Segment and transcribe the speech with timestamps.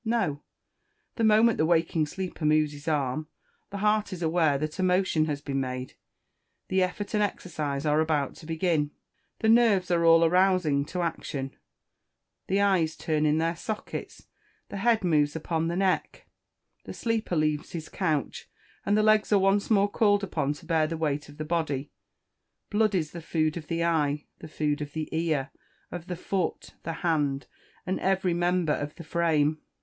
[0.03, 0.41] No!
[1.17, 3.27] The moment the waking sleeper moves his arm,
[3.69, 5.93] the heart is aware that a motion has been made,
[6.69, 8.89] that effort and exercise are about to begin.
[9.41, 11.55] The nerves are all arousing to action;
[12.47, 14.25] the eyes turn in their sockets,
[14.69, 16.27] the head moves upon the neck;
[16.85, 18.49] the sleeper leaves his couch,
[18.83, 21.91] and the legs are once more called upon to bear the weight of the body.
[22.71, 25.51] Blood is the food of the eye, the food of the ear,
[25.91, 27.45] of the foot, the hand,
[27.85, 29.59] and every member of the frame.